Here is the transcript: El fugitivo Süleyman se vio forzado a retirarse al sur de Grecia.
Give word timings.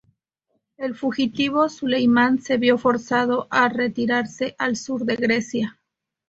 El 0.77 0.95
fugitivo 0.95 1.69
Süleyman 1.69 2.41
se 2.41 2.57
vio 2.57 2.79
forzado 2.79 3.45
a 3.51 3.69
retirarse 3.69 4.55
al 4.57 4.75
sur 4.75 5.05
de 5.05 5.15
Grecia. 5.15 5.79